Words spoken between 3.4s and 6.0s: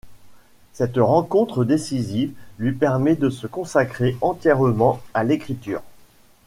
consacrer entièrement à l’écriture.